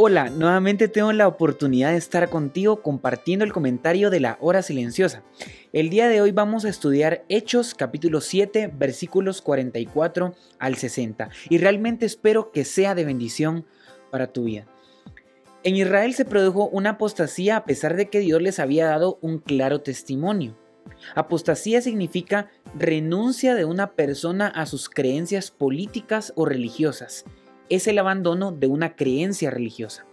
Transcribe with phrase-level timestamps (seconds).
[0.00, 5.24] Hola, nuevamente tengo la oportunidad de estar contigo compartiendo el comentario de la hora silenciosa.
[5.72, 11.58] El día de hoy vamos a estudiar Hechos capítulo 7 versículos 44 al 60 y
[11.58, 13.66] realmente espero que sea de bendición
[14.12, 14.68] para tu vida.
[15.64, 19.40] En Israel se produjo una apostasía a pesar de que Dios les había dado un
[19.40, 20.56] claro testimonio.
[21.16, 27.24] Apostasía significa renuncia de una persona a sus creencias políticas o religiosas
[27.70, 30.06] es el abandono de una creencia religiosa.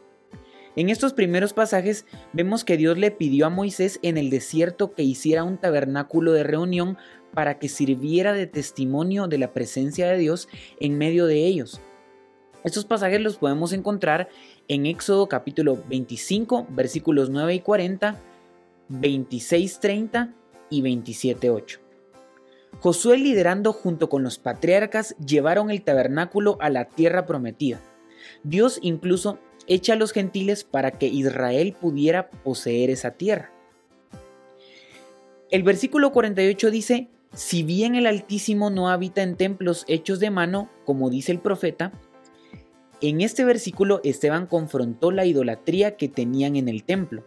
[0.76, 5.04] En estos primeros pasajes vemos que Dios le pidió a Moisés en el desierto que
[5.04, 6.98] hiciera un tabernáculo de reunión
[7.34, 11.80] para que sirviera de testimonio de la presencia de Dios en medio de ellos.
[12.66, 14.28] Estos pasajes los podemos encontrar
[14.68, 18.20] en Éxodo capítulo 25 versículos 9 y 40,
[18.90, 20.34] 26, 30
[20.72, 21.85] y 27, 8.
[22.80, 27.82] Josué liderando junto con los patriarcas llevaron el tabernáculo a la tierra prometida.
[28.44, 33.52] Dios incluso echa a los gentiles para que Israel pudiera poseer esa tierra.
[35.52, 40.70] El versículo 48 dice, si bien el Altísimo no habita en templos hechos de mano,
[40.86, 41.92] como dice el profeta,
[43.02, 47.24] en este versículo Esteban confrontó la idolatría que tenían en el templo.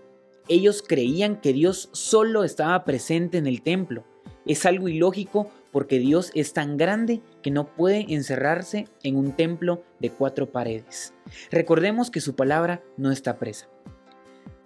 [0.48, 4.04] Ellos creían que Dios solo estaba presente en el templo,
[4.48, 9.84] es algo ilógico porque Dios es tan grande que no puede encerrarse en un templo
[10.00, 11.12] de cuatro paredes.
[11.50, 13.68] Recordemos que su palabra no está presa.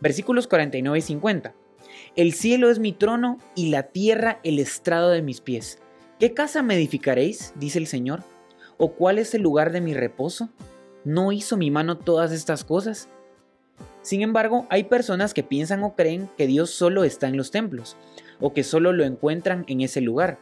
[0.00, 1.54] Versículos 49 y 50.
[2.16, 5.78] El cielo es mi trono y la tierra el estrado de mis pies.
[6.19, 7.53] ¿Qué casa me edificaréis?
[7.56, 8.22] dice el Señor.
[8.78, 10.50] ¿O cuál es el lugar de mi reposo?
[11.04, 13.09] ¿No hizo mi mano todas estas cosas?
[14.03, 17.97] Sin embargo, hay personas que piensan o creen que Dios solo está en los templos
[18.41, 20.39] o que solo lo encuentran en ese lugar.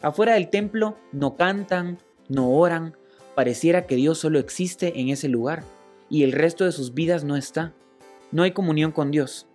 [0.00, 1.98] Afuera del templo no cantan,
[2.28, 2.96] no oran,
[3.34, 5.64] pareciera que Dios solo existe en ese lugar
[6.08, 7.72] y el resto de sus vidas no está.
[8.30, 9.46] No hay comunión con Dios.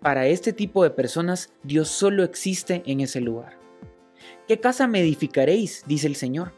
[0.00, 3.56] Para este tipo de personas Dios solo existe en ese lugar.
[4.46, 5.84] ¿Qué casa me edificaréis?
[5.86, 6.52] dice el Señor.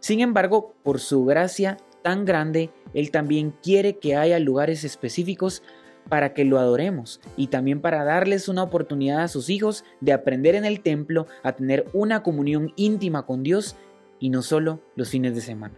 [0.00, 5.62] Sin embargo, por su gracia tan grande, Él también quiere que haya lugares específicos
[6.08, 10.54] para que lo adoremos y también para darles una oportunidad a sus hijos de aprender
[10.54, 13.76] en el templo a tener una comunión íntima con Dios
[14.20, 15.74] y no solo los fines de semana.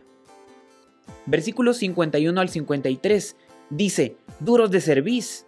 [1.27, 3.37] Versículos 51 al 53
[3.71, 5.47] dice, duros de cerviz.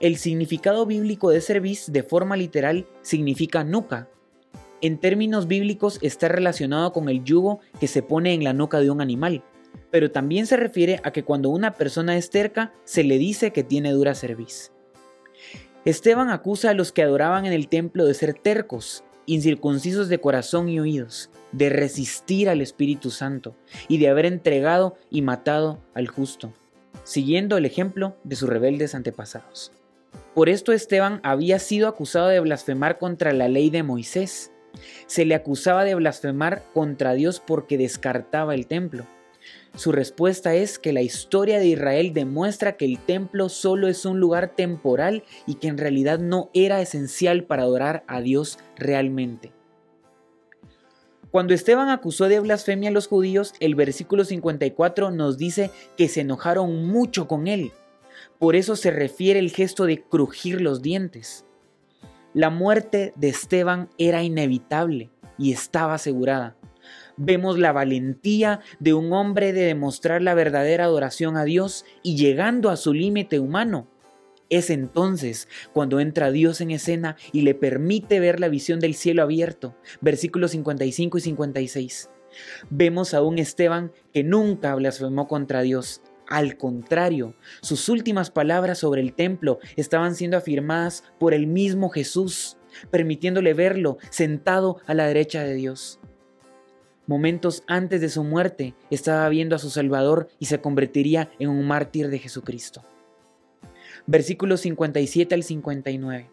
[0.00, 4.08] El significado bíblico de cerviz de forma literal significa nuca.
[4.80, 8.90] En términos bíblicos está relacionado con el yugo que se pone en la nuca de
[8.90, 9.44] un animal
[9.90, 13.64] pero también se refiere a que cuando una persona es terca, se le dice que
[13.64, 14.72] tiene dura cerviz.
[15.84, 20.68] Esteban acusa a los que adoraban en el templo de ser tercos, incircuncisos de corazón
[20.68, 23.54] y oídos, de resistir al Espíritu Santo
[23.88, 26.52] y de haber entregado y matado al justo,
[27.04, 29.72] siguiendo el ejemplo de sus rebeldes antepasados.
[30.34, 34.52] Por esto Esteban había sido acusado de blasfemar contra la ley de Moisés.
[35.06, 39.06] Se le acusaba de blasfemar contra Dios porque descartaba el templo.
[39.76, 44.20] Su respuesta es que la historia de Israel demuestra que el templo solo es un
[44.20, 49.52] lugar temporal y que en realidad no era esencial para adorar a Dios realmente.
[51.30, 56.22] Cuando Esteban acusó de blasfemia a los judíos, el versículo 54 nos dice que se
[56.22, 57.70] enojaron mucho con él.
[58.38, 61.44] Por eso se refiere el gesto de crujir los dientes.
[62.32, 66.56] La muerte de Esteban era inevitable y estaba asegurada
[67.16, 72.70] vemos la valentía de un hombre de demostrar la verdadera adoración a Dios y llegando
[72.70, 73.88] a su límite humano.
[74.48, 79.22] Es entonces cuando entra Dios en escena y le permite ver la visión del cielo
[79.22, 79.76] abierto.
[80.00, 82.10] Versículos 55 y 56.
[82.70, 86.02] Vemos a un Esteban que nunca blasfemó contra Dios.
[86.28, 92.56] Al contrario, sus últimas palabras sobre el templo estaban siendo afirmadas por el mismo Jesús,
[92.90, 96.00] permitiéndole verlo sentado a la derecha de Dios.
[97.06, 101.66] Momentos antes de su muerte estaba viendo a su Salvador y se convertiría en un
[101.66, 102.82] mártir de Jesucristo.
[104.06, 106.30] Versículos 57 al 59.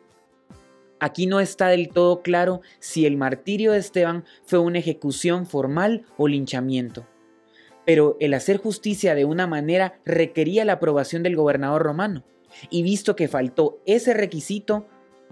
[1.00, 6.06] Aquí no está del todo claro si el martirio de Esteban fue una ejecución formal
[6.18, 7.06] o linchamiento.
[7.86, 12.24] pero el hacer justicia de una manera requería la aprobación del gobernador romano,
[12.69, 14.88] y visto que faltó ese requisito,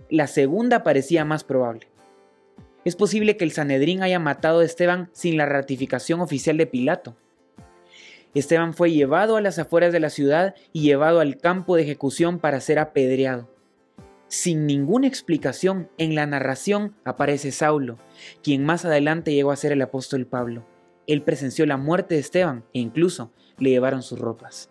[0.09, 1.87] la segunda parecía más probable.
[2.83, 7.15] Es posible que el Sanedrín haya matado a Esteban sin la ratificación oficial de Pilato.
[8.33, 12.39] Esteban fue llevado a las afueras de la ciudad y llevado al campo de ejecución
[12.39, 13.49] para ser apedreado.
[14.29, 17.97] Sin ninguna explicación, en la narración aparece Saulo,
[18.41, 20.65] quien más adelante llegó a ser el apóstol Pablo.
[21.05, 24.69] Él presenció la muerte de Esteban e incluso le llevaron sus ropas.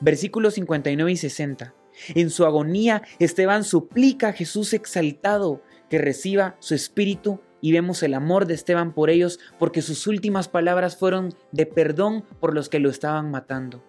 [0.00, 1.74] Versículos 59 y 60.
[2.14, 5.62] En su agonía, Esteban suplica a Jesús exaltado
[5.94, 10.48] que reciba su espíritu y vemos el amor de Esteban por ellos porque sus últimas
[10.48, 13.84] palabras fueron de perdón por los que lo estaban matando.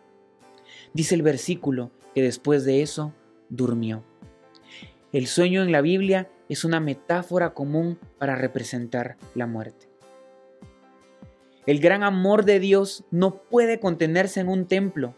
[0.94, 3.12] Dice el versículo que después de eso
[3.50, 4.04] durmió.
[5.14, 9.90] El sueño en la Biblia es una metáfora común para representar la muerte.
[11.66, 15.16] El gran amor de Dios no puede contenerse en un templo.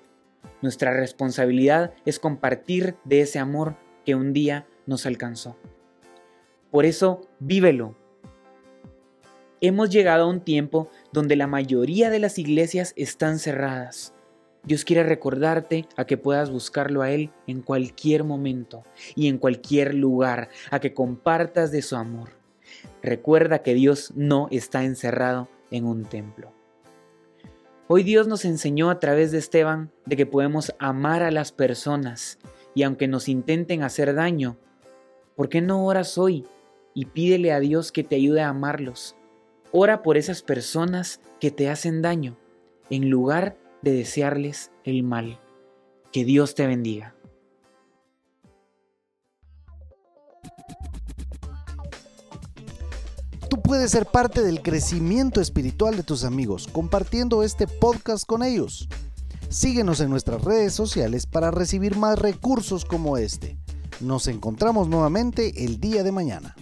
[0.62, 3.76] Nuestra responsabilidad es compartir de ese amor
[4.06, 5.58] que un día nos alcanzó.
[6.72, 7.96] Por eso, vívelo.
[9.62, 14.14] Hemos llegado a un tiempo donde la mayoría de las iglesias están cerradas
[14.68, 18.84] Dios quiere recordarte a que puedas buscarlo a Él en cualquier momento
[19.16, 22.32] y en cualquier lugar, a que compartas de su amor.
[23.02, 26.52] Recuerda que Dios no está encerrado en un templo.
[27.88, 32.38] Hoy Dios nos enseñó a través de Esteban de que podemos amar a las personas
[32.76, 34.58] y aunque nos intenten hacer daño,
[35.38, 36.46] ¿por qué no oras hoy
[36.98, 39.16] y pídele a Dios que te ayude a amarlos?
[39.72, 42.38] Ora por esas personas que te hacen daño
[42.90, 45.40] en lugar de de desearles el mal.
[46.12, 47.16] Que Dios te bendiga.
[53.50, 58.90] Tú puedes ser parte del crecimiento espiritual de tus amigos compartiendo este podcast con ellos.
[59.50, 63.58] Síguenos en nuestras redes sociales para recibir más recursos como este.
[64.02, 66.57] Nos encontramos nuevamente el día de mañana.